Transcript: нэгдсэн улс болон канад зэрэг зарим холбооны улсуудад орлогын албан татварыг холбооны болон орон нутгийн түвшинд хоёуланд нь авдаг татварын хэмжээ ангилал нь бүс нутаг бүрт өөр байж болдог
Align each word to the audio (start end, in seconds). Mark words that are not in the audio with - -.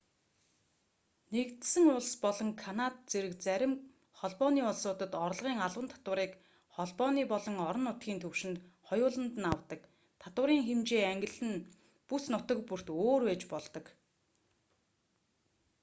нэгдсэн 1.33 1.85
улс 1.97 2.11
болон 2.23 2.49
канад 2.63 2.95
зэрэг 3.11 3.33
зарим 3.47 3.73
холбооны 4.19 4.61
улсуудад 4.71 5.11
орлогын 5.25 5.59
албан 5.65 5.87
татварыг 5.93 6.31
холбооны 6.75 7.23
болон 7.33 7.55
орон 7.67 7.83
нутгийн 7.87 8.19
түвшинд 8.23 8.57
хоёуланд 8.87 9.33
нь 9.41 9.49
авдаг 9.53 9.81
татварын 10.23 10.61
хэмжээ 10.67 11.03
ангилал 11.11 11.41
нь 11.49 11.65
бүс 12.07 12.23
нутаг 12.33 12.57
бүрт 12.69 12.87
өөр 13.01 13.21
байж 13.29 13.41
болдог 13.53 13.85